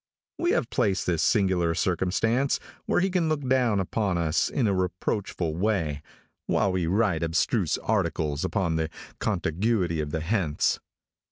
[0.39, 4.73] We have placed this singular circumstance where he can look down upon us in a
[4.73, 6.01] reproachful way,
[6.47, 10.79] while we write abstruse articles upon the contiguity of the hence.